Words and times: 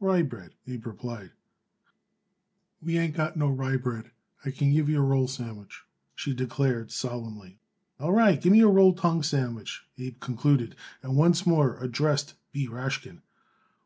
"Rye 0.00 0.20
bread," 0.20 0.50
Abe 0.68 0.84
replied. 0.86 1.30
"We 2.82 2.98
ain't 2.98 3.14
got 3.16 3.38
no 3.38 3.48
rye 3.48 3.78
bread; 3.78 4.10
I 4.44 4.50
could 4.50 4.70
give 4.70 4.90
you 4.90 4.98
a 4.98 5.00
roll 5.00 5.28
sandwich," 5.28 5.84
she 6.14 6.34
declared 6.34 6.92
solemnly. 6.92 7.58
"All 7.98 8.12
right, 8.12 8.38
give 8.38 8.52
me 8.52 8.60
a 8.60 8.68
roll 8.68 8.92
tongue 8.94 9.22
sandwich," 9.22 9.86
Abe 9.96 10.20
concluded, 10.20 10.76
and 11.02 11.16
once 11.16 11.46
more 11.46 11.82
addressed 11.82 12.34
B. 12.52 12.68
Rashkin. 12.68 13.22